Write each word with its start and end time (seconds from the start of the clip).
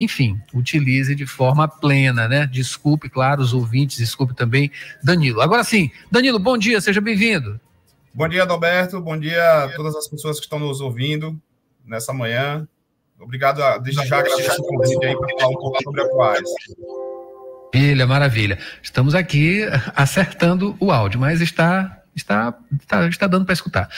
enfim, 0.00 0.40
utilize 0.54 1.14
de 1.14 1.26
forma 1.26 1.66
plena, 1.66 2.28
né? 2.28 2.46
Desculpe, 2.46 3.08
claro, 3.08 3.42
os 3.42 3.52
ouvintes, 3.52 3.98
desculpe 3.98 4.34
também 4.34 4.70
Danilo. 5.02 5.40
Agora 5.40 5.64
sim, 5.64 5.90
Danilo, 6.10 6.38
bom 6.38 6.56
dia, 6.56 6.80
seja 6.80 7.00
bem-vindo. 7.00 7.60
Bom 8.14 8.28
dia, 8.28 8.44
Adalberto, 8.44 9.00
bom 9.00 9.18
dia 9.18 9.64
a 9.64 9.68
todas 9.74 9.96
as 9.96 10.08
pessoas 10.08 10.38
que 10.38 10.44
estão 10.44 10.58
nos 10.58 10.80
ouvindo 10.80 11.40
nessa 11.84 12.12
manhã. 12.12 12.66
Obrigado, 13.18 13.62
a, 13.62 13.78
desde 13.78 14.06
já 14.06 14.18
agradeço 14.18 14.62
o 14.62 14.64
convite 14.64 15.04
aí 15.04 15.16
para 15.16 15.28
falar 15.38 15.48
um 15.48 15.54
pouco 15.54 15.82
sobre 15.82 16.02
a 16.02 16.08
Coais. 16.08 16.48
Maravilha, 17.74 18.06
maravilha. 18.06 18.58
Estamos 18.82 19.14
aqui 19.14 19.62
acertando 19.94 20.76
o 20.80 20.90
áudio, 20.90 21.20
mas 21.20 21.40
está 21.40 21.97
está, 22.18 22.54
está, 22.80 23.08
está 23.08 23.26
dando 23.26 23.44
para 23.44 23.52
escutar. 23.52 23.88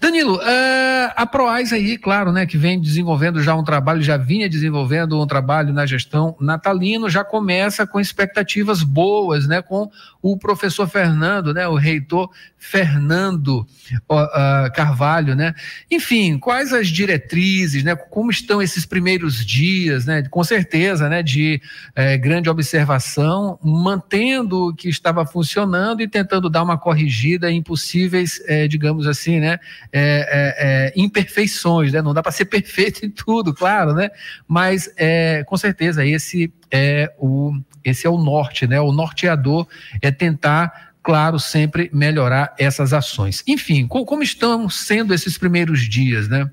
Danilo, 0.00 0.36
uh, 0.36 1.12
a 1.16 1.26
Proais 1.26 1.72
aí, 1.72 1.98
claro, 1.98 2.32
né, 2.32 2.46
que 2.46 2.56
vem 2.56 2.80
desenvolvendo 2.80 3.42
já 3.42 3.54
um 3.54 3.64
trabalho, 3.64 4.02
já 4.02 4.16
vinha 4.16 4.48
desenvolvendo 4.48 5.20
um 5.20 5.26
trabalho 5.26 5.72
na 5.72 5.86
gestão 5.86 6.36
natalino, 6.40 7.08
já 7.10 7.24
começa 7.24 7.86
com 7.86 8.00
expectativas 8.00 8.82
boas, 8.82 9.46
né, 9.46 9.62
com 9.62 9.90
o 10.20 10.36
professor 10.36 10.88
Fernando, 10.88 11.52
né, 11.52 11.66
o 11.66 11.74
reitor 11.74 12.30
Fernando 12.62 13.66
uh, 14.08 14.72
Carvalho, 14.72 15.34
né? 15.34 15.52
Enfim, 15.90 16.38
quais 16.38 16.72
as 16.72 16.86
diretrizes, 16.88 17.82
né? 17.82 17.96
Como 17.96 18.30
estão 18.30 18.62
esses 18.62 18.86
primeiros 18.86 19.44
dias, 19.44 20.06
né? 20.06 20.22
Com 20.30 20.44
certeza, 20.44 21.08
né? 21.08 21.24
De 21.24 21.60
eh, 21.96 22.16
grande 22.16 22.48
observação, 22.48 23.58
mantendo 23.62 24.68
o 24.68 24.74
que 24.74 24.88
estava 24.88 25.26
funcionando 25.26 26.02
e 26.02 26.08
tentando 26.08 26.48
dar 26.48 26.62
uma 26.62 26.78
corrigida 26.78 27.50
em 27.50 27.61
possíveis, 27.62 28.42
eh, 28.46 28.66
digamos 28.68 29.06
assim, 29.06 29.40
né? 29.40 29.58
Eh, 29.92 30.92
imperfeições, 30.96 31.92
né? 31.92 32.02
Não 32.02 32.12
dá 32.12 32.22
para 32.22 32.32
ser 32.32 32.46
perfeito 32.46 33.04
em 33.04 33.10
tudo, 33.10 33.54
claro, 33.54 33.94
né? 33.94 34.10
Mas 34.46 34.92
com 35.46 35.56
certeza 35.56 36.04
esse 36.04 36.52
é 36.70 37.12
o 37.18 37.52
esse 37.84 38.06
é 38.06 38.10
o 38.10 38.16
norte, 38.16 38.66
né? 38.66 38.80
O 38.80 38.92
norteador 38.92 39.66
é 40.00 40.10
tentar 40.10 40.92
claro, 41.02 41.38
sempre 41.38 41.90
melhorar 41.92 42.54
essas 42.58 42.92
ações. 42.92 43.42
Enfim, 43.46 43.86
como 43.88 44.22
estão 44.22 44.68
sendo 44.68 45.12
esses 45.12 45.36
primeiros 45.36 45.80
dias, 45.80 46.28
né? 46.28 46.48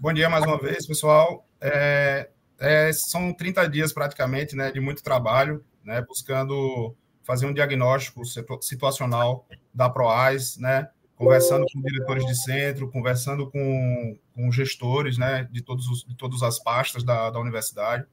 Bom 0.00 0.12
dia 0.12 0.28
mais 0.28 0.44
uma 0.44 0.58
vez, 0.58 0.86
pessoal. 0.86 1.46
É, 1.60 2.28
é, 2.58 2.92
são 2.92 3.32
30 3.32 3.68
dias 3.68 3.92
praticamente 3.92 4.56
né, 4.56 4.70
de 4.70 4.80
muito 4.80 5.02
trabalho, 5.02 5.64
né, 5.84 6.02
buscando 6.02 6.94
fazer 7.26 7.46
um 7.46 7.52
diagnóstico 7.52 8.22
situacional 8.60 9.46
da 9.74 9.90
PROAS, 9.90 10.56
né, 10.58 10.88
conversando 11.16 11.66
com 11.72 11.80
diretores 11.80 12.24
de 12.24 12.36
centro, 12.36 12.90
conversando 12.90 13.50
com, 13.50 14.16
com 14.34 14.52
gestores 14.52 15.18
né, 15.18 15.48
de, 15.50 15.60
todos 15.60 15.88
os, 15.88 16.04
de 16.04 16.14
todas 16.14 16.42
as 16.42 16.62
pastas 16.62 17.02
da, 17.02 17.30
da 17.30 17.40
universidade. 17.40 18.06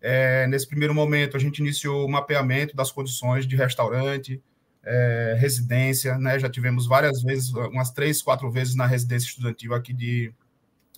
É, 0.00 0.46
nesse 0.46 0.68
primeiro 0.68 0.94
momento, 0.94 1.36
a 1.36 1.40
gente 1.40 1.58
iniciou 1.58 2.06
o 2.06 2.10
mapeamento 2.10 2.76
das 2.76 2.92
condições 2.92 3.46
de 3.46 3.56
restaurante, 3.56 4.40
é, 4.84 5.34
residência, 5.38 6.18
né? 6.18 6.38
Já 6.38 6.50
tivemos 6.50 6.86
várias 6.86 7.22
vezes, 7.22 7.50
umas 7.54 7.90
três, 7.90 8.20
quatro 8.20 8.50
vezes 8.50 8.74
na 8.74 8.86
residência 8.86 9.28
estudantil 9.28 9.72
aqui 9.72 9.94
de, 9.94 10.30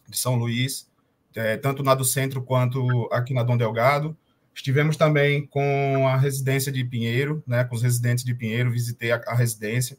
de 0.08 0.18
São 0.18 0.34
Luís, 0.34 0.90
é, 1.36 1.56
tanto 1.56 1.84
na 1.84 1.94
do 1.94 2.04
centro 2.04 2.42
quanto 2.42 3.08
aqui 3.12 3.32
na 3.32 3.44
Dom 3.44 3.56
Delgado. 3.56 4.16
Estivemos 4.56 4.96
também 4.96 5.46
com 5.46 6.08
a 6.08 6.16
residência 6.16 6.72
de 6.72 6.82
Pinheiro, 6.84 7.44
né? 7.46 7.62
Com 7.62 7.76
os 7.76 7.82
residentes 7.82 8.24
de 8.24 8.34
Pinheiro, 8.34 8.72
visitei 8.72 9.12
a, 9.12 9.20
a 9.28 9.34
residência. 9.36 9.96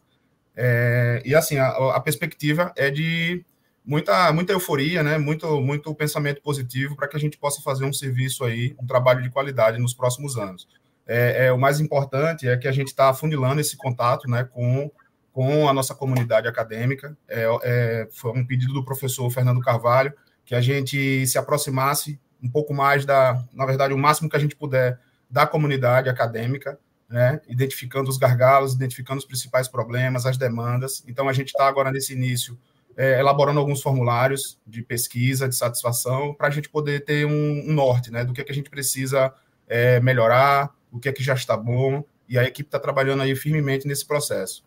É, 0.54 1.22
e 1.24 1.34
assim, 1.34 1.58
a, 1.58 1.70
a, 1.70 2.00
perspectiva 2.02 2.74
é 2.76 2.90
de 2.90 3.46
muita, 3.86 4.34
muita 4.34 4.52
euforia, 4.52 5.02
né? 5.02 5.18
Muito, 5.18 5.62
muito 5.62 5.96
pensamento 5.96 6.42
positivo 6.42 6.96
para 6.96 7.08
que 7.08 7.16
a 7.16 7.20
gente 7.20 7.38
possa 7.38 7.62
fazer 7.62 7.86
um 7.86 7.94
serviço 7.94 8.44
aí, 8.44 8.76
um 8.82 8.86
trabalho 8.86 9.24
de 9.24 9.30
qualidade 9.30 9.78
nos 9.78 9.94
próximos 9.94 10.36
anos 10.38 10.68
é, 11.08 11.48
é, 11.48 11.54
o 11.54 11.58
mais 11.58 11.80
importante 11.80 12.48
é 12.48 12.58
que 12.58 12.68
a 12.68 12.72
gente 12.72 12.90
está 12.90 13.10
afunilando 13.10 13.62
esse 13.62 13.78
contato 13.78 14.30
né, 14.30 14.44
com, 14.44 14.92
com 15.32 15.68
a 15.68 15.74
nossa 15.74 15.96
comunidade 15.96 16.48
acadêmica. 16.48 17.18
É, 17.28 17.46
é, 17.64 18.08
foi 18.12 18.32
um 18.32 18.46
pedido 18.46 18.74
do 18.74 18.84
professor 18.84 19.30
Fernando 19.30 19.62
Carvalho 19.62 20.14
que 20.46 20.54
a 20.54 20.62
gente 20.62 21.26
se 21.26 21.38
aproximasse 21.38 22.20
um 22.42 22.50
pouco 22.50 22.74
mais 22.74 23.06
da, 23.06 23.44
na 23.54 23.66
verdade, 23.66 23.94
o 23.94 23.98
máximo 23.98 24.30
que 24.30 24.36
a 24.36 24.40
gente 24.40 24.56
puder 24.56 25.00
da 25.30 25.46
comunidade 25.46 26.10
acadêmica, 26.10 26.80
né, 27.10 27.42
identificando 27.48 28.10
os 28.10 28.18
gargalos, 28.18 28.74
identificando 28.74 29.20
os 29.20 29.26
principais 29.26 29.68
problemas, 29.68 30.26
as 30.26 30.38
demandas. 30.38 31.04
Então, 31.08 31.28
a 31.28 31.34
gente 31.34 31.50
está 31.50 31.68
agora 31.68 31.92
nesse 31.92 32.14
início 32.14 32.58
é, 32.96 33.20
elaborando 33.20 33.60
alguns 33.60 33.82
formulários 33.82 34.60
de 34.66 34.82
pesquisa, 34.82 35.48
de 35.48 35.56
satisfação, 35.56 36.34
para 36.34 36.48
a 36.48 36.52
gente 36.52 36.68
poder 36.68 37.06
ter 37.06 37.26
um, 37.26 37.70
um 37.70 37.74
norte 37.74 38.12
né, 38.12 38.26
do 38.26 38.34
que, 38.34 38.42
é 38.42 38.44
que 38.44 38.52
a 38.52 38.56
gente 38.56 38.70
precisa 38.70 39.32
é, 39.68 40.00
melhorar, 40.00 40.72
o 40.92 41.00
que 41.00 41.08
é 41.08 41.14
que 41.14 41.24
já 41.24 41.36
está 41.36 41.56
bom, 41.56 42.04
e 42.28 42.38
a 42.38 42.44
equipe 42.44 42.68
está 42.68 42.80
trabalhando 42.80 43.22
aí 43.22 43.36
firmemente 43.36 43.88
nesse 43.88 44.06
processo. 44.06 44.66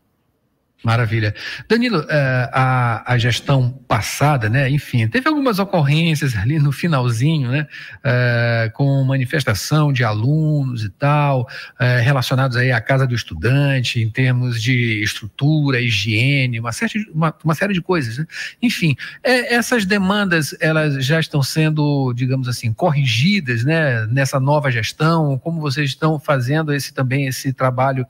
Maravilha. 0.82 1.34
Danilo, 1.68 2.06
eh, 2.08 2.50
a, 2.54 3.12
a 3.12 3.18
gestão 3.18 3.70
passada, 3.86 4.48
né, 4.48 4.70
enfim, 4.70 5.06
teve 5.08 5.28
algumas 5.28 5.58
ocorrências 5.58 6.34
ali 6.34 6.58
no 6.58 6.72
finalzinho, 6.72 7.50
né, 7.50 7.66
eh, 8.02 8.70
com 8.72 9.04
manifestação 9.04 9.92
de 9.92 10.02
alunos 10.02 10.82
e 10.82 10.88
tal, 10.88 11.46
eh, 11.78 12.00
relacionados 12.00 12.56
aí 12.56 12.72
à 12.72 12.80
casa 12.80 13.06
do 13.06 13.14
estudante, 13.14 14.00
em 14.00 14.08
termos 14.08 14.62
de 14.62 15.02
estrutura, 15.02 15.82
higiene, 15.82 16.58
uma 16.58 16.72
série, 16.72 17.06
uma, 17.12 17.34
uma 17.44 17.54
série 17.54 17.74
de 17.74 17.82
coisas, 17.82 18.16
né? 18.16 18.24
Enfim, 18.62 18.96
essas 19.22 19.84
demandas, 19.84 20.56
elas 20.60 21.04
já 21.04 21.20
estão 21.20 21.42
sendo, 21.42 22.12
digamos 22.14 22.48
assim, 22.48 22.72
corrigidas, 22.72 23.64
né, 23.64 24.06
nessa 24.06 24.40
nova 24.40 24.70
gestão, 24.70 25.38
como 25.38 25.60
vocês 25.60 25.90
estão 25.90 26.18
fazendo 26.18 26.72
esse 26.72 26.94
também, 26.94 27.26
esse 27.26 27.52
trabalho 27.52 28.06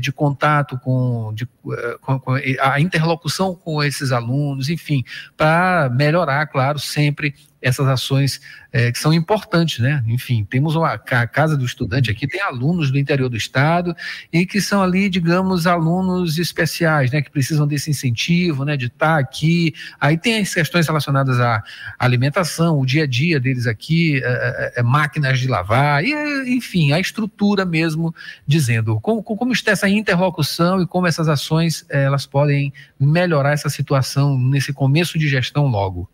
de 0.00 0.12
contato 0.12 0.78
com, 0.78 1.32
de, 1.34 1.46
com, 2.00 2.18
com 2.18 2.32
a 2.60 2.80
interlocução 2.80 3.54
com 3.54 3.82
esses 3.82 4.12
alunos, 4.12 4.68
enfim, 4.68 5.04
para 5.36 5.90
melhorar, 5.90 6.46
claro, 6.46 6.78
sempre 6.78 7.34
essas 7.64 7.88
ações 7.88 8.42
é, 8.70 8.92
que 8.92 8.98
são 8.98 9.12
importantes, 9.12 9.78
né? 9.78 10.04
Enfim, 10.06 10.44
temos 10.44 10.76
uma 10.76 10.92
a 10.92 11.26
casa 11.26 11.56
do 11.56 11.64
estudante 11.64 12.10
aqui, 12.10 12.28
tem 12.28 12.42
alunos 12.42 12.90
do 12.90 12.98
interior 12.98 13.30
do 13.30 13.36
estado 13.36 13.96
e 14.30 14.44
que 14.44 14.60
são 14.60 14.82
ali, 14.82 15.08
digamos, 15.08 15.66
alunos 15.66 16.36
especiais, 16.36 17.10
né? 17.10 17.22
Que 17.22 17.30
precisam 17.30 17.66
desse 17.66 17.90
incentivo, 17.90 18.64
né? 18.66 18.76
De 18.76 18.86
estar 18.86 19.18
aqui. 19.18 19.72
Aí 19.98 20.18
tem 20.18 20.40
as 20.40 20.52
questões 20.52 20.86
relacionadas 20.86 21.40
à 21.40 21.62
alimentação, 21.98 22.78
o 22.78 22.84
dia 22.84 23.04
a 23.04 23.06
dia 23.06 23.40
deles 23.40 23.66
aqui, 23.66 24.20
é, 24.22 24.72
é, 24.76 24.80
é 24.80 24.82
máquinas 24.82 25.40
de 25.40 25.48
lavar, 25.48 26.04
e, 26.04 26.12
enfim, 26.54 26.92
a 26.92 27.00
estrutura 27.00 27.64
mesmo, 27.64 28.14
dizendo 28.46 29.00
como, 29.00 29.22
como 29.22 29.52
está 29.52 29.70
essa 29.70 29.88
interlocução 29.88 30.82
e 30.82 30.86
como 30.86 31.06
essas 31.06 31.28
ações 31.28 31.86
é, 31.88 32.04
elas 32.04 32.26
podem 32.26 32.72
melhorar 33.00 33.52
essa 33.52 33.70
situação 33.70 34.38
nesse 34.38 34.72
começo 34.72 35.18
de 35.18 35.26
gestão 35.28 35.66
logo. 35.66 36.08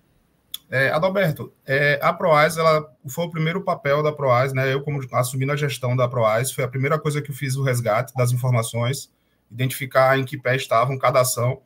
É, 0.70 0.88
Adalberto, 0.90 1.52
é, 1.66 1.98
a 2.00 2.12
Proaz, 2.12 2.56
ela 2.56 2.88
foi 3.08 3.24
o 3.24 3.30
primeiro 3.30 3.60
papel 3.60 4.04
da 4.04 4.12
Proaz, 4.12 4.52
né? 4.52 4.72
Eu, 4.72 4.80
como 4.82 5.00
assumindo 5.12 5.50
a 5.50 5.56
gestão 5.56 5.96
da 5.96 6.06
Proaz, 6.06 6.52
foi 6.52 6.62
a 6.62 6.68
primeira 6.68 6.96
coisa 6.96 7.20
que 7.20 7.32
eu 7.32 7.34
fiz 7.34 7.56
o 7.56 7.62
resgate 7.64 8.14
das 8.14 8.30
informações, 8.30 9.10
identificar 9.50 10.16
em 10.16 10.24
que 10.24 10.38
pé 10.38 10.54
estavam 10.54 10.96
cada 10.96 11.20
ação. 11.20 11.60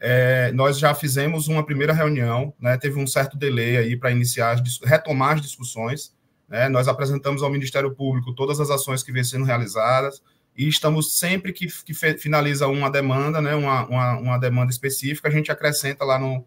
É, 0.00 0.50
nós 0.52 0.78
já 0.78 0.94
fizemos 0.94 1.48
uma 1.48 1.64
primeira 1.66 1.92
reunião, 1.92 2.54
né? 2.58 2.78
Teve 2.78 2.98
um 2.98 3.06
certo 3.06 3.36
delay 3.36 3.76
aí 3.76 3.94
para 3.94 4.10
iniciar, 4.10 4.56
retomar 4.82 5.34
as 5.34 5.42
discussões. 5.42 6.14
Né? 6.48 6.68
Nós 6.70 6.88
apresentamos 6.88 7.42
ao 7.42 7.50
Ministério 7.50 7.94
Público 7.94 8.34
todas 8.34 8.58
as 8.58 8.70
ações 8.70 9.02
que 9.02 9.12
vêm 9.12 9.24
sendo 9.24 9.44
realizadas 9.44 10.22
e 10.56 10.66
estamos 10.66 11.18
sempre 11.18 11.52
que, 11.52 11.66
que 11.66 11.92
finaliza 11.92 12.66
uma 12.68 12.90
demanda, 12.90 13.42
né? 13.42 13.54
Uma, 13.54 13.86
uma, 13.86 14.18
uma 14.18 14.38
demanda 14.38 14.70
específica, 14.70 15.28
a 15.28 15.30
gente 15.30 15.52
acrescenta 15.52 16.06
lá 16.06 16.18
no 16.18 16.46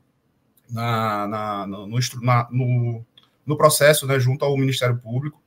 na, 0.69 1.27
na, 1.27 1.67
no, 1.67 1.87
no, 1.87 3.05
no, 3.45 3.57
processo, 3.57 4.05
né, 4.05 4.19
junto 4.19 4.45
ao 4.45 4.57
Ministério 4.57 4.97
Público. 4.97 5.41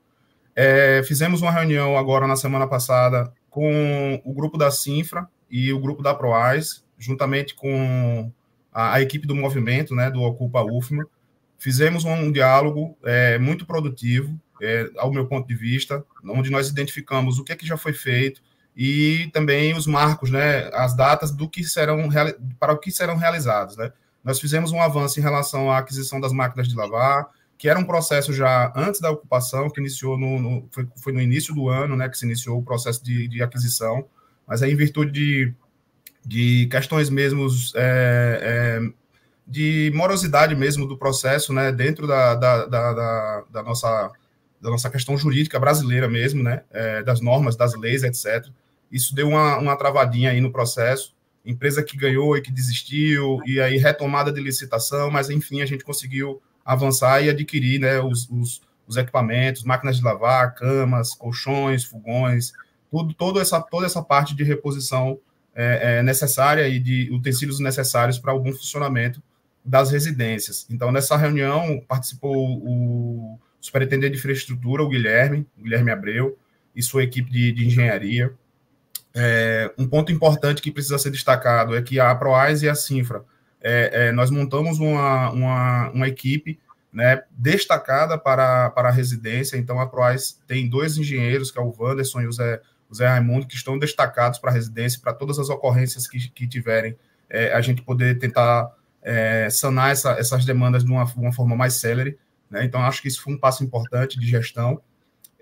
É, 0.54 1.02
fizemos 1.04 1.40
uma 1.40 1.50
reunião 1.50 1.96
agora 1.96 2.26
na 2.26 2.36
semana 2.36 2.66
passada 2.66 3.32
com 3.48 4.20
o 4.24 4.32
grupo 4.32 4.58
da 4.58 4.70
Sinfra 4.70 5.28
e 5.50 5.72
o 5.72 5.80
grupo 5.80 6.02
da 6.02 6.14
Proais, 6.14 6.84
juntamente 6.98 7.54
com 7.54 8.30
a, 8.72 8.94
a 8.94 9.02
equipe 9.02 9.26
do 9.26 9.34
movimento, 9.34 9.94
né, 9.94 10.10
do 10.10 10.22
Ocupa 10.22 10.62
UFMA. 10.62 11.06
Fizemos 11.58 12.04
um, 12.04 12.12
um 12.12 12.32
diálogo 12.32 12.96
é, 13.04 13.38
muito 13.38 13.64
produtivo, 13.64 14.38
é, 14.60 14.90
ao 14.96 15.12
meu 15.12 15.26
ponto 15.26 15.46
de 15.46 15.54
vista, 15.54 16.04
onde 16.24 16.50
nós 16.50 16.68
identificamos 16.68 17.38
o 17.38 17.44
que, 17.44 17.52
é 17.52 17.56
que 17.56 17.66
já 17.66 17.76
foi 17.76 17.92
feito 17.92 18.42
e 18.76 19.28
também 19.32 19.74
os 19.74 19.86
marcos, 19.86 20.30
né, 20.30 20.70
as 20.72 20.96
datas 20.96 21.30
do 21.30 21.48
que 21.48 21.62
serão 21.62 22.08
para 22.58 22.72
o 22.72 22.78
que 22.78 22.90
serão 22.90 23.16
realizados, 23.16 23.76
né. 23.76 23.92
Nós 24.24 24.40
fizemos 24.40 24.72
um 24.72 24.80
avanço 24.80 25.18
em 25.18 25.22
relação 25.22 25.70
à 25.70 25.78
aquisição 25.78 26.20
das 26.20 26.32
máquinas 26.32 26.68
de 26.68 26.76
lavar, 26.76 27.28
que 27.58 27.68
era 27.68 27.78
um 27.78 27.84
processo 27.84 28.32
já 28.32 28.72
antes 28.74 29.00
da 29.00 29.10
ocupação, 29.10 29.70
que 29.70 29.80
iniciou 29.80 30.18
no, 30.18 30.38
no 30.40 30.68
foi, 30.70 30.88
foi, 30.96 31.12
no 31.12 31.20
início 31.20 31.54
do 31.54 31.68
ano, 31.68 31.96
né, 31.96 32.08
que 32.08 32.18
se 32.18 32.24
iniciou 32.24 32.58
o 32.58 32.62
processo 32.62 33.04
de, 33.04 33.28
de 33.28 33.42
aquisição, 33.42 34.04
mas 34.46 34.62
aí 34.62 34.72
em 34.72 34.76
virtude 34.76 35.12
de, 35.12 35.54
de 36.24 36.66
questões 36.66 37.08
mesmo 37.08 37.46
é, 37.76 38.40
é, 38.42 38.92
de 39.46 39.92
morosidade 39.94 40.54
mesmo 40.54 40.86
do 40.86 40.98
processo, 40.98 41.52
né, 41.52 41.70
dentro 41.70 42.06
da, 42.06 42.34
da, 42.34 42.66
da, 42.66 43.44
da, 43.48 43.62
nossa 43.62 44.10
da 44.60 44.70
nossa 44.70 44.88
questão 44.88 45.18
jurídica 45.18 45.58
brasileira 45.58 46.08
mesmo, 46.08 46.42
né, 46.42 46.62
é, 46.70 47.02
das 47.02 47.20
normas, 47.20 47.56
das 47.56 47.74
leis, 47.74 48.02
etc. 48.02 48.48
Isso 48.90 49.14
deu 49.14 49.28
uma, 49.28 49.58
uma 49.58 49.76
travadinha 49.76 50.30
aí 50.30 50.40
no 50.40 50.52
processo, 50.52 51.14
empresa 51.44 51.82
que 51.82 51.96
ganhou 51.96 52.36
e 52.36 52.42
que 52.42 52.52
desistiu, 52.52 53.40
e 53.44 53.60
aí 53.60 53.76
retomada 53.76 54.32
de 54.32 54.40
licitação, 54.40 55.10
mas 55.10 55.28
enfim, 55.30 55.60
a 55.60 55.66
gente 55.66 55.84
conseguiu 55.84 56.40
avançar 56.64 57.22
e 57.22 57.28
adquirir 57.28 57.80
né, 57.80 58.00
os, 58.00 58.28
os, 58.30 58.62
os 58.86 58.96
equipamentos, 58.96 59.64
máquinas 59.64 59.96
de 59.96 60.04
lavar, 60.04 60.54
camas, 60.54 61.14
colchões, 61.14 61.84
fogões, 61.84 62.52
tudo, 62.90 63.14
toda, 63.14 63.40
essa, 63.40 63.60
toda 63.60 63.86
essa 63.86 64.02
parte 64.02 64.34
de 64.34 64.44
reposição 64.44 65.18
é, 65.54 65.98
é 65.98 66.02
necessária 66.02 66.68
e 66.68 66.78
de 66.78 67.10
utensílios 67.10 67.58
necessários 67.58 68.18
para 68.18 68.34
o 68.34 68.40
bom 68.40 68.52
funcionamento 68.52 69.22
das 69.64 69.90
residências. 69.90 70.66
Então, 70.70 70.90
nessa 70.90 71.16
reunião, 71.16 71.82
participou 71.86 72.58
o 72.64 73.38
superintendente 73.60 74.12
de 74.12 74.18
infraestrutura, 74.18 74.82
o 74.82 74.88
Guilherme, 74.88 75.46
o 75.58 75.62
Guilherme 75.62 75.90
Abreu, 75.90 76.36
e 76.74 76.82
sua 76.82 77.04
equipe 77.04 77.30
de, 77.30 77.52
de 77.52 77.66
engenharia. 77.66 78.32
É, 79.14 79.70
um 79.76 79.86
ponto 79.86 80.10
importante 80.10 80.62
que 80.62 80.70
precisa 80.70 80.98
ser 80.98 81.10
destacado 81.10 81.76
é 81.76 81.82
que 81.82 82.00
a 82.00 82.14
Proais 82.14 82.62
e 82.62 82.68
a 82.68 82.74
Sinfra, 82.74 83.24
é, 83.60 84.08
é, 84.08 84.12
nós 84.12 84.30
montamos 84.30 84.78
uma, 84.78 85.30
uma, 85.30 85.90
uma 85.90 86.08
equipe 86.08 86.58
né, 86.92 87.22
destacada 87.30 88.18
para, 88.18 88.70
para 88.70 88.88
a 88.88 88.92
residência. 88.92 89.56
Então, 89.56 89.80
a 89.80 89.86
Proais 89.86 90.38
tem 90.46 90.68
dois 90.68 90.98
engenheiros, 90.98 91.50
que 91.50 91.58
é 91.58 91.62
o 91.62 91.74
Wanderson 91.78 92.20
e 92.22 92.26
o 92.26 92.32
Zé, 92.32 92.60
o 92.90 92.94
Zé 92.94 93.06
Raimundo, 93.06 93.46
que 93.46 93.54
estão 93.54 93.78
destacados 93.78 94.38
para 94.38 94.50
a 94.50 94.54
residência, 94.54 95.00
para 95.00 95.14
todas 95.14 95.38
as 95.38 95.48
ocorrências 95.48 96.06
que, 96.06 96.28
que 96.30 96.46
tiverem, 96.46 96.96
é, 97.30 97.52
a 97.52 97.60
gente 97.60 97.82
poder 97.82 98.18
tentar 98.18 98.70
é, 99.00 99.48
sanar 99.50 99.90
essa, 99.90 100.12
essas 100.12 100.44
demandas 100.44 100.84
de 100.84 100.90
uma, 100.90 101.04
uma 101.16 101.32
forma 101.32 101.56
mais 101.56 101.74
célere. 101.74 102.18
Né? 102.50 102.64
Então, 102.64 102.82
acho 102.82 103.00
que 103.00 103.08
isso 103.08 103.22
foi 103.22 103.32
um 103.32 103.38
passo 103.38 103.64
importante 103.64 104.18
de 104.18 104.26
gestão. 104.26 104.82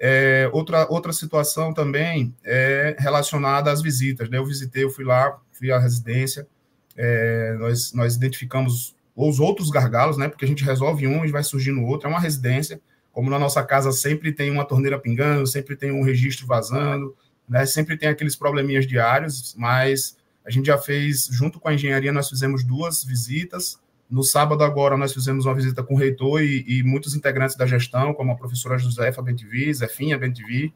É, 0.02 0.48
outra, 0.54 0.90
outra 0.90 1.12
situação 1.12 1.74
também 1.74 2.34
é 2.42 2.96
relacionada 2.98 3.70
às 3.70 3.82
visitas. 3.82 4.30
Né? 4.30 4.38
Eu 4.38 4.46
visitei, 4.46 4.82
eu 4.82 4.90
fui 4.90 5.04
lá, 5.04 5.38
fui 5.52 5.70
à 5.70 5.78
residência, 5.78 6.48
é, 6.96 7.54
nós, 7.58 7.92
nós 7.92 8.16
identificamos 8.16 8.96
os 9.14 9.38
outros 9.38 9.68
gargalos, 9.68 10.16
né? 10.16 10.26
porque 10.26 10.46
a 10.46 10.48
gente 10.48 10.64
resolve 10.64 11.06
um 11.06 11.22
e 11.22 11.30
vai 11.30 11.44
surgindo 11.44 11.82
outro. 11.82 12.08
É 12.08 12.10
uma 12.10 12.18
residência, 12.18 12.80
como 13.12 13.28
na 13.28 13.38
nossa 13.38 13.62
casa 13.62 13.92
sempre 13.92 14.32
tem 14.32 14.50
uma 14.50 14.64
torneira 14.64 14.98
pingando, 14.98 15.46
sempre 15.46 15.76
tem 15.76 15.90
um 15.90 16.02
registro 16.02 16.46
vazando, 16.46 17.14
né? 17.46 17.66
sempre 17.66 17.98
tem 17.98 18.08
aqueles 18.08 18.34
probleminhas 18.34 18.86
diários, 18.86 19.54
mas 19.58 20.16
a 20.46 20.50
gente 20.50 20.66
já 20.66 20.78
fez, 20.78 21.28
junto 21.30 21.60
com 21.60 21.68
a 21.68 21.74
engenharia, 21.74 22.10
nós 22.10 22.30
fizemos 22.30 22.64
duas 22.64 23.04
visitas. 23.04 23.78
No 24.10 24.24
sábado, 24.24 24.64
agora, 24.64 24.96
nós 24.96 25.14
fizemos 25.14 25.46
uma 25.46 25.54
visita 25.54 25.84
com 25.84 25.94
o 25.94 25.96
reitor 25.96 26.42
e, 26.42 26.64
e 26.66 26.82
muitos 26.82 27.14
integrantes 27.14 27.56
da 27.56 27.64
gestão, 27.64 28.12
como 28.12 28.32
a 28.32 28.34
professora 28.34 28.76
Josefa 28.76 29.22
Bentivi, 29.22 29.72
Zefinha 29.72 30.18
Bentivi, 30.18 30.74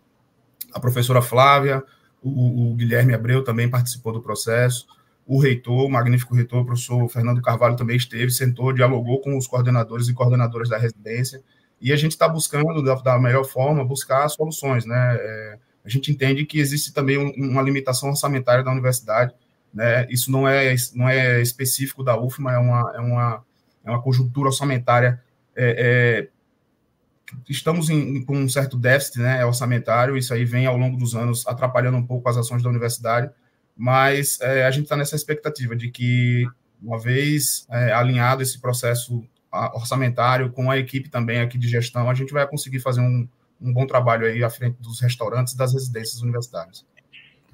a 0.73 0.79
professora 0.79 1.21
Flávia, 1.21 1.83
o, 2.23 2.71
o, 2.71 2.75
Guilherme 2.75 3.13
Abreu 3.13 3.43
também 3.43 3.69
participou 3.69 4.13
do 4.13 4.23
processo, 4.23 4.87
o 5.27 5.39
reitor, 5.39 5.87
o 5.87 5.91
magnífico 5.91 6.35
reitor, 6.35 6.63
o 6.63 6.65
professor 6.65 7.09
Fernando 7.09 7.43
Carvalho 7.43 7.77
também 7.77 7.97
esteve, 7.97 8.31
sentou, 8.31 8.73
dialogou 8.73 9.21
com 9.21 9.37
os 9.37 9.47
coordenadores 9.47 10.09
e 10.09 10.15
coordenadoras 10.15 10.69
da 10.69 10.79
residência, 10.79 11.43
e 11.81 11.93
a 11.93 11.97
gente 11.97 12.13
está 12.13 12.29
buscando, 12.29 12.83
da, 12.83 12.95
da, 12.95 13.19
melhor 13.19 13.45
forma, 13.45 13.85
buscar 13.85 14.29
soluções, 14.29 14.87
né? 14.87 15.17
É, 15.19 15.59
a 15.85 15.89
gente 15.89 16.11
entende 16.11 16.47
que 16.47 16.59
existe 16.59 16.95
também 16.95 17.19
um, 17.19 17.31
uma 17.51 17.61
limitação 17.61 18.09
orçamentária 18.11 18.65
da 18.65 18.71
universidade, 18.71 19.35
né? 19.75 20.07
Isso 20.09 20.31
não 20.31 20.49
é, 20.49 20.75
não 20.95 21.09
é 21.09 21.43
específico 21.43 22.05
da 22.05 22.19
UFMA, 22.19 22.53
é 22.53 22.59
uma, 22.59 22.93
é 22.95 23.01
uma, 23.01 23.45
é 23.85 23.91
uma 23.91 24.01
conjuntura 24.01 24.49
orçamentária. 24.49 25.21
É, 25.57 26.29
é, 26.29 27.43
estamos 27.49 27.91
em, 27.91 28.25
com 28.25 28.37
um 28.37 28.49
certo 28.49 28.79
déficit 28.79 29.19
né, 29.19 29.45
orçamentário, 29.45 30.17
isso 30.17 30.33
aí 30.33 30.45
vem 30.45 30.67
ao 30.67 30.77
longo 30.77 30.97
dos 30.97 31.17
anos 31.17 31.47
atrapalhando 31.47 31.97
um 31.97 32.07
pouco 32.07 32.29
as 32.29 32.37
ações 32.37 32.63
da 32.63 32.71
universidade, 32.71 33.31
mas 33.77 34.39
é, 34.41 34.65
a 34.65 34.71
gente 34.71 34.85
está 34.85 34.97
nessa 34.97 35.17
expectativa 35.17 35.75
de 35.75 35.91
que, 35.91 36.47
uma 36.81 36.99
vez 36.99 37.67
é, 37.71 37.93
alinhado 37.93 38.43
esse 38.43 38.61
processo 38.61 39.25
orçamentário 39.73 40.51
com 40.51 40.71
a 40.71 40.79
equipe 40.79 41.09
também 41.09 41.41
aqui 41.41 41.57
de 41.57 41.69
gestão, 41.69 42.11
a 42.11 42.15
gente 42.15 42.33
vai 42.33 42.47
conseguir 42.47 42.81
fazer 42.81 43.01
um, 43.01 43.29
um 43.61 43.73
bom 43.73 43.87
trabalho 43.87 44.27
aí 44.27 44.43
à 44.43 44.51
frente 44.51 44.77
dos 44.81 45.01
restaurantes 45.01 45.55
e 45.55 45.57
das 45.57 45.73
residências 45.73 46.23
universitárias. 46.23 46.85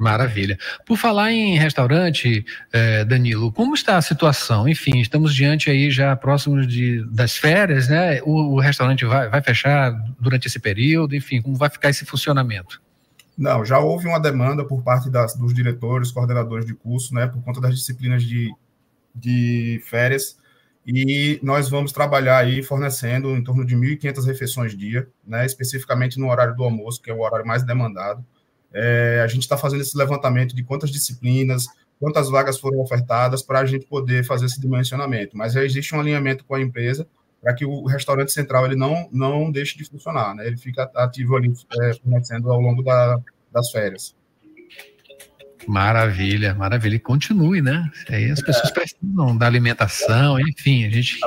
Maravilha. 0.01 0.59
Por 0.87 0.97
falar 0.97 1.31
em 1.31 1.59
restaurante, 1.59 2.43
eh, 2.73 3.05
Danilo, 3.05 3.53
como 3.53 3.75
está 3.75 3.99
a 3.99 4.03
situação? 4.03 4.67
Enfim, 4.67 4.99
estamos 4.99 5.35
diante 5.35 5.71
aí 5.71 5.91
já 5.91 6.17
próximos 6.17 6.67
de, 6.67 7.05
das 7.05 7.37
férias, 7.37 7.87
né? 7.87 8.23
O, 8.23 8.55
o 8.55 8.61
restaurante 8.61 9.05
vai, 9.05 9.29
vai 9.29 9.43
fechar 9.43 9.93
durante 10.19 10.47
esse 10.47 10.59
período, 10.59 11.15
enfim, 11.15 11.43
como 11.43 11.55
vai 11.55 11.69
ficar 11.69 11.91
esse 11.91 12.07
funcionamento? 12.07 12.81
Não, 13.37 13.63
já 13.63 13.79
houve 13.79 14.07
uma 14.07 14.19
demanda 14.19 14.65
por 14.65 14.83
parte 14.83 15.11
das, 15.11 15.35
dos 15.35 15.53
diretores, 15.53 16.11
coordenadores 16.11 16.65
de 16.65 16.73
curso, 16.73 17.15
né, 17.15 17.27
por 17.27 17.43
conta 17.43 17.61
das 17.61 17.75
disciplinas 17.75 18.23
de, 18.23 18.51
de 19.15 19.83
férias, 19.85 20.39
e 20.87 21.39
nós 21.43 21.69
vamos 21.69 21.93
trabalhar 21.93 22.39
aí 22.39 22.63
fornecendo 22.63 23.37
em 23.37 23.45
torno 23.45 23.67
de 23.67 23.77
1.500 23.77 24.25
refeições 24.25 24.75
dia, 24.75 25.07
né, 25.27 25.45
especificamente 25.45 26.19
no 26.19 26.31
horário 26.31 26.57
do 26.57 26.65
almoço, 26.65 27.03
que 27.03 27.11
é 27.11 27.15
o 27.15 27.21
horário 27.21 27.47
mais 27.47 27.63
demandado. 27.63 28.25
É, 28.73 29.21
a 29.25 29.27
gente 29.27 29.43
está 29.43 29.57
fazendo 29.57 29.81
esse 29.81 29.97
levantamento 29.97 30.55
de 30.55 30.63
quantas 30.63 30.91
disciplinas, 30.91 31.67
quantas 31.99 32.31
vagas 32.31 32.59
foram 32.59 32.79
ofertadas 32.81 33.43
para 33.43 33.61
a 33.61 33.67
gente 33.67 33.87
poder 33.87 34.25
fazer 34.25 34.47
esse 34.47 34.61
dimensionamento. 34.61 35.37
Mas 35.37 35.53
já 35.53 35.65
existe 35.65 35.95
um 35.95 36.01
alinhamento 36.01 36.45
com 36.45 36.55
a 36.55 36.61
empresa 36.61 37.07
para 37.43 37.55
que 37.55 37.65
o 37.65 37.87
restaurante 37.87 38.33
central 38.33 38.67
ele 38.67 38.77
não, 38.77 39.09
não 39.13 39.51
deixe 39.51 39.77
de 39.77 39.85
funcionar, 39.85 40.35
né? 40.35 40.47
ele 40.47 40.57
fica 40.57 40.91
ativo 40.95 41.37
ali, 41.37 41.53
é, 41.83 41.95
fornecendo 41.95 42.51
ao 42.51 42.61
longo 42.61 42.83
da, 42.83 43.19
das 43.53 43.71
férias. 43.71 44.15
Maravilha, 45.67 46.55
maravilha. 46.55 46.97
E 46.97 46.99
continue, 46.99 47.61
né? 47.61 47.91
Aí 48.09 48.31
as 48.31 48.41
pessoas 48.41 48.71
precisam 48.71 49.37
da 49.37 49.47
alimentação, 49.47 50.41
enfim, 50.41 50.87
a 50.87 50.91
gente. 50.91 51.21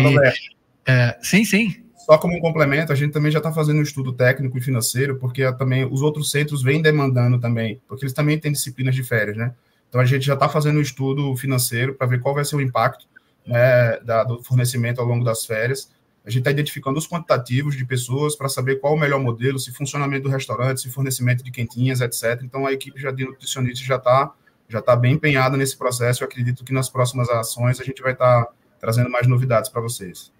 É, 0.85 1.17
sim, 1.21 1.45
sim. 1.45 1.82
Só 2.05 2.17
como 2.17 2.35
um 2.35 2.41
complemento, 2.41 2.91
a 2.91 2.95
gente 2.95 3.13
também 3.13 3.31
já 3.31 3.37
está 3.39 3.51
fazendo 3.53 3.79
um 3.79 3.81
estudo 3.81 4.11
técnico 4.11 4.57
e 4.57 4.61
financeiro, 4.61 5.17
porque 5.17 5.49
também 5.53 5.85
os 5.85 6.01
outros 6.01 6.31
centros 6.31 6.61
vêm 6.61 6.81
demandando 6.81 7.39
também, 7.39 7.81
porque 7.87 8.03
eles 8.03 8.13
também 8.13 8.37
têm 8.37 8.51
disciplinas 8.51 8.93
de 8.93 9.03
férias, 9.03 9.37
né? 9.37 9.53
Então 9.87 10.01
a 10.01 10.05
gente 10.05 10.25
já 10.25 10.33
está 10.33 10.49
fazendo 10.49 10.79
um 10.79 10.81
estudo 10.81 11.33
financeiro 11.37 11.93
para 11.93 12.07
ver 12.07 12.19
qual 12.19 12.35
vai 12.35 12.43
ser 12.43 12.57
o 12.57 12.61
impacto 12.61 13.07
né, 13.47 13.99
da, 13.99 14.23
do 14.25 14.43
fornecimento 14.43 14.99
ao 14.99 15.07
longo 15.07 15.23
das 15.23 15.45
férias. 15.45 15.91
A 16.25 16.29
gente 16.29 16.39
está 16.39 16.51
identificando 16.51 16.97
os 16.97 17.07
quantitativos 17.07 17.77
de 17.77 17.85
pessoas 17.85 18.35
para 18.35 18.49
saber 18.49 18.81
qual 18.81 18.95
o 18.95 18.99
melhor 18.99 19.21
modelo, 19.21 19.57
se 19.57 19.71
funcionamento 19.71 20.23
do 20.23 20.29
restaurante, 20.29 20.81
se 20.81 20.89
fornecimento 20.89 21.41
de 21.41 21.51
quentinhas, 21.51 22.01
etc. 22.01 22.41
Então 22.43 22.65
a 22.65 22.73
equipe 22.73 22.99
já 22.99 23.11
de 23.11 23.23
nutricionistas 23.23 23.85
já 23.85 23.95
está 23.95 24.33
já 24.67 24.81
tá 24.81 24.95
bem 24.95 25.13
empenhada 25.13 25.55
nesse 25.55 25.77
processo. 25.77 26.23
Eu 26.23 26.27
acredito 26.27 26.65
que 26.65 26.73
nas 26.73 26.89
próximas 26.89 27.29
ações 27.29 27.79
a 27.79 27.83
gente 27.83 28.01
vai 28.01 28.11
estar 28.11 28.45
tá 28.45 28.51
trazendo 28.79 29.09
mais 29.09 29.27
novidades 29.27 29.69
para 29.69 29.81
vocês. 29.81 30.31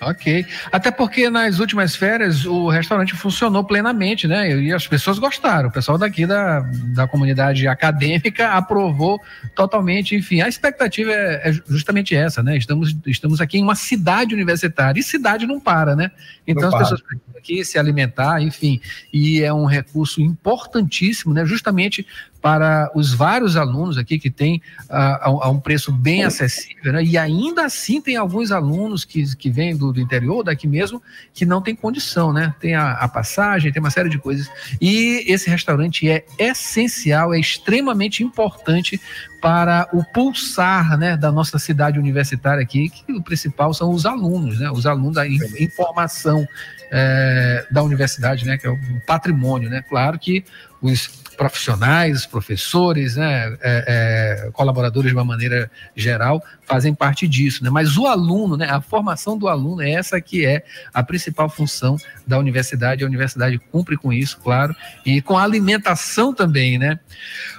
Ok. 0.00 0.46
Até 0.70 0.90
porque 0.90 1.30
nas 1.30 1.58
últimas 1.58 1.96
férias 1.96 2.44
o 2.44 2.68
restaurante 2.68 3.14
funcionou 3.14 3.64
plenamente, 3.64 4.26
né? 4.26 4.60
E 4.60 4.72
as 4.72 4.86
pessoas 4.86 5.18
gostaram. 5.18 5.68
O 5.68 5.72
pessoal 5.72 5.96
daqui 5.96 6.26
da, 6.26 6.60
da 6.94 7.06
comunidade 7.06 7.66
acadêmica 7.66 8.50
aprovou 8.50 9.20
totalmente. 9.54 10.14
Enfim, 10.14 10.40
a 10.40 10.48
expectativa 10.48 11.12
é, 11.12 11.50
é 11.50 11.52
justamente 11.68 12.14
essa, 12.14 12.42
né? 12.42 12.56
Estamos, 12.56 12.96
estamos 13.06 13.40
aqui 13.40 13.58
em 13.58 13.62
uma 13.62 13.74
cidade 13.74 14.34
universitária 14.34 15.00
e 15.00 15.02
cidade 15.02 15.46
não 15.46 15.60
para, 15.60 15.96
né? 15.96 16.10
Então 16.46 16.70
não 16.70 16.76
as 16.76 16.82
pessoas 16.82 17.00
precisam 17.00 17.38
aqui 17.38 17.64
se 17.64 17.78
alimentar, 17.78 18.40
enfim. 18.40 18.80
E 19.12 19.42
é 19.42 19.52
um 19.52 19.66
recurso 19.66 20.20
importantíssimo, 20.20 21.32
né? 21.32 21.44
Justamente 21.44 22.06
para 22.44 22.90
os 22.94 23.14
vários 23.14 23.56
alunos 23.56 23.96
aqui 23.96 24.18
que 24.18 24.30
tem 24.30 24.60
a, 24.86 25.28
a, 25.28 25.48
um 25.48 25.58
preço 25.58 25.90
bem 25.90 26.24
acessível, 26.24 26.92
né? 26.92 27.02
e 27.02 27.16
ainda 27.16 27.64
assim 27.64 28.02
tem 28.02 28.16
alguns 28.16 28.52
alunos 28.52 29.02
que, 29.02 29.34
que 29.34 29.48
vêm 29.48 29.74
do, 29.74 29.90
do 29.94 29.98
interior, 29.98 30.44
daqui 30.44 30.68
mesmo, 30.68 31.02
que 31.32 31.46
não 31.46 31.62
tem 31.62 31.74
condição, 31.74 32.34
né? 32.34 32.54
Tem 32.60 32.74
a, 32.74 32.92
a, 32.92 33.08
passagem, 33.08 33.72
tem 33.72 33.80
uma 33.80 33.88
série 33.88 34.10
de 34.10 34.18
coisas. 34.18 34.50
E 34.78 35.24
esse 35.26 35.48
restaurante 35.48 36.06
é 36.06 36.22
essencial, 36.38 37.32
é 37.32 37.40
extremamente 37.40 38.22
importante 38.22 39.00
para 39.40 39.88
o 39.90 40.04
pulsar 40.04 40.98
né, 40.98 41.16
da 41.16 41.32
nossa 41.32 41.58
cidade 41.58 41.98
universitária 41.98 42.62
aqui, 42.62 42.90
que 42.90 43.10
o 43.10 43.22
principal 43.22 43.72
são 43.72 43.90
os 43.90 44.04
alunos, 44.04 44.60
né? 44.60 44.70
Os 44.70 44.84
alunos 44.84 45.14
da 45.14 45.26
informação 45.26 46.46
é, 46.90 47.66
da 47.70 47.82
universidade, 47.82 48.44
né? 48.44 48.58
Que 48.58 48.66
é 48.66 48.70
o 48.70 48.78
patrimônio, 49.06 49.70
né? 49.70 49.82
Claro 49.88 50.18
que 50.18 50.44
os 50.82 51.23
profissionais, 51.34 52.24
professores, 52.26 53.16
né, 53.16 53.56
é, 53.60 54.44
é, 54.46 54.50
colaboradores 54.52 55.10
de 55.10 55.16
uma 55.16 55.24
maneira 55.24 55.70
geral, 55.94 56.42
fazem 56.64 56.94
parte 56.94 57.28
disso, 57.28 57.62
né? 57.62 57.70
Mas 57.70 57.96
o 57.96 58.06
aluno, 58.06 58.56
né, 58.56 58.68
a 58.70 58.80
formação 58.80 59.36
do 59.36 59.48
aluno 59.48 59.82
é 59.82 59.90
essa 59.90 60.20
que 60.20 60.46
é 60.46 60.64
a 60.92 61.02
principal 61.02 61.48
função 61.48 61.96
da 62.26 62.38
universidade. 62.38 63.04
A 63.04 63.06
universidade 63.06 63.58
cumpre 63.70 63.96
com 63.96 64.12
isso, 64.12 64.38
claro, 64.38 64.74
e 65.04 65.20
com 65.20 65.36
a 65.36 65.42
alimentação 65.42 66.32
também, 66.32 66.78
né? 66.78 66.98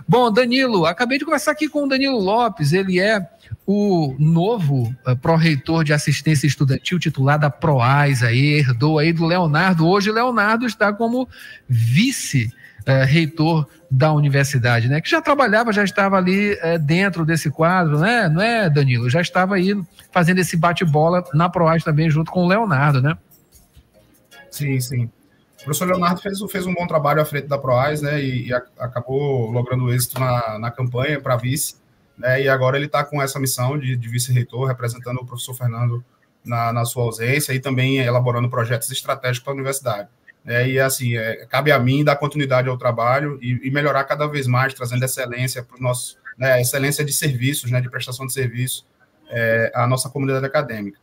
Bom, 0.07 0.31
Danilo, 0.31 0.85
acabei 0.85 1.17
de 1.17 1.25
conversar 1.25 1.51
aqui 1.51 1.67
com 1.67 1.85
o 1.85 1.87
Danilo 1.87 2.19
Lopes, 2.19 2.73
ele 2.73 2.99
é 2.99 3.27
o 3.65 4.15
novo 4.19 4.95
uh, 5.07 5.15
pró-reitor 5.17 5.83
de 5.83 5.93
assistência 5.93 6.45
estudantil 6.45 6.99
titular 6.99 7.39
da 7.39 7.49
PROAIS 7.49 8.21
aí, 8.21 8.59
herdou 8.59 8.99
aí 8.99 9.11
do 9.11 9.25
Leonardo. 9.25 9.87
Hoje 9.87 10.11
Leonardo 10.11 10.65
está 10.65 10.93
como 10.93 11.27
vice 11.67 12.53
uh, 12.87 13.05
reitor 13.05 13.67
da 13.89 14.11
universidade, 14.13 14.87
né? 14.87 15.01
Que 15.01 15.09
já 15.09 15.21
trabalhava, 15.21 15.71
já 15.71 15.83
estava 15.83 16.17
ali 16.17 16.53
uh, 16.53 16.79
dentro 16.79 17.25
desse 17.25 17.49
quadro, 17.49 17.99
né? 17.99 18.29
Não 18.29 18.41
é, 18.41 18.69
Danilo? 18.69 19.09
Já 19.09 19.21
estava 19.21 19.55
aí 19.55 19.75
fazendo 20.11 20.39
esse 20.39 20.57
bate-bola 20.57 21.23
na 21.33 21.49
PROAIS 21.49 21.83
também 21.83 22.09
junto 22.09 22.31
com 22.31 22.45
o 22.45 22.47
Leonardo, 22.47 23.01
né? 23.01 23.17
Sim, 24.49 24.79
sim. 24.79 25.09
O 25.61 25.65
professor 25.65 25.87
Leonardo 25.87 26.21
fez, 26.21 26.39
fez 26.51 26.65
um 26.65 26.73
bom 26.73 26.85
trabalho 26.85 27.21
à 27.21 27.25
frente 27.25 27.47
da 27.47 27.57
PROAIS, 27.57 28.01
né? 28.01 28.21
E, 28.21 28.47
e 28.47 28.53
acabou 28.53 29.49
logrando 29.51 29.91
êxito 29.91 30.19
na, 30.19 30.59
na 30.59 30.71
campanha 30.71 31.19
para 31.19 31.35
vice 31.35 31.75
né, 32.17 32.41
e 32.41 32.49
agora 32.49 32.77
ele 32.77 32.85
está 32.85 33.03
com 33.03 33.21
essa 33.21 33.39
missão 33.39 33.77
de, 33.77 33.95
de 33.95 34.07
vice-reitor, 34.07 34.67
representando 34.67 35.17
o 35.17 35.25
professor 35.25 35.53
Fernando 35.53 36.03
na, 36.43 36.71
na, 36.71 36.85
sua 36.85 37.03
ausência 37.03 37.53
e 37.53 37.59
também 37.59 37.97
elaborando 37.97 38.49
projetos 38.49 38.89
estratégicos 38.91 39.43
para 39.43 39.53
a 39.53 39.55
universidade. 39.55 40.09
É, 40.45 40.67
e 40.69 40.79
assim, 40.79 41.17
é, 41.17 41.45
cabe 41.47 41.71
a 41.71 41.79
mim 41.79 42.03
dar 42.03 42.15
continuidade 42.15 42.69
ao 42.69 42.77
trabalho 42.77 43.39
e, 43.41 43.59
e 43.63 43.71
melhorar 43.71 44.03
cada 44.03 44.27
vez 44.27 44.45
mais, 44.45 44.73
trazendo 44.73 45.03
excelência 45.03 45.63
para 45.63 45.75
os 45.75 45.81
nossos, 45.81 46.17
né, 46.37 46.61
excelência 46.61 47.03
de 47.03 47.11
serviços, 47.11 47.71
né, 47.71 47.81
de 47.81 47.89
prestação 47.89 48.27
de 48.27 48.33
serviço 48.33 48.85
é, 49.29 49.71
à 49.73 49.87
nossa 49.87 50.09
comunidade 50.09 50.45
acadêmica. 50.45 50.99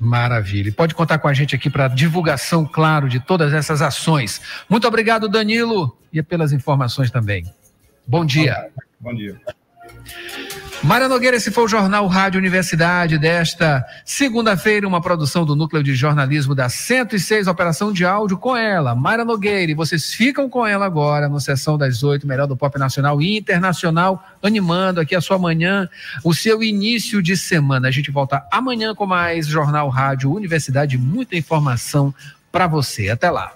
Maravilha. 0.00 0.68
E 0.68 0.72
pode 0.72 0.94
contar 0.94 1.18
com 1.18 1.28
a 1.28 1.34
gente 1.34 1.54
aqui 1.54 1.70
para 1.70 1.88
divulgação, 1.88 2.66
claro, 2.66 3.08
de 3.08 3.20
todas 3.20 3.52
essas 3.52 3.80
ações. 3.80 4.40
Muito 4.68 4.88
obrigado, 4.88 5.28
Danilo, 5.28 5.96
e 6.12 6.22
pelas 6.22 6.52
informações 6.52 7.10
também. 7.10 7.44
Bom 8.06 8.24
dia. 8.24 8.70
Bom 9.00 9.14
dia. 9.14 9.40
Mara 10.84 11.08
Nogueira, 11.08 11.38
esse 11.38 11.50
foi 11.50 11.64
o 11.64 11.68
Jornal 11.68 12.06
Rádio 12.06 12.38
Universidade 12.38 13.16
desta 13.16 13.82
segunda-feira, 14.04 14.86
uma 14.86 15.00
produção 15.00 15.42
do 15.42 15.56
Núcleo 15.56 15.82
de 15.82 15.94
Jornalismo 15.94 16.54
da 16.54 16.68
106, 16.68 17.46
Operação 17.46 17.90
de 17.90 18.04
Áudio, 18.04 18.36
com 18.36 18.54
ela, 18.54 18.94
Mara 18.94 19.24
Nogueira. 19.24 19.72
E 19.72 19.74
vocês 19.74 20.12
ficam 20.12 20.46
com 20.46 20.66
ela 20.66 20.84
agora, 20.84 21.26
no 21.26 21.40
Sessão 21.40 21.78
das 21.78 22.02
Oito, 22.02 22.26
melhor 22.26 22.46
do 22.46 22.54
pop 22.54 22.78
nacional 22.78 23.22
e 23.22 23.38
internacional, 23.38 24.22
animando 24.42 25.00
aqui 25.00 25.14
a 25.14 25.22
sua 25.22 25.38
manhã, 25.38 25.88
o 26.22 26.34
seu 26.34 26.62
início 26.62 27.22
de 27.22 27.34
semana. 27.34 27.88
A 27.88 27.90
gente 27.90 28.10
volta 28.10 28.46
amanhã 28.52 28.94
com 28.94 29.06
mais 29.06 29.46
Jornal 29.46 29.88
Rádio 29.88 30.30
Universidade, 30.30 30.98
muita 30.98 31.34
informação 31.34 32.14
para 32.52 32.66
você. 32.66 33.08
Até 33.08 33.30
lá. 33.30 33.54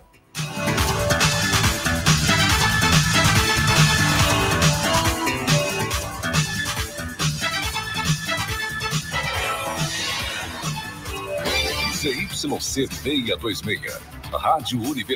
ZYC 12.38 12.88
626, 13.02 14.00
Rádio 14.30 14.78
Universidade. 14.80 15.08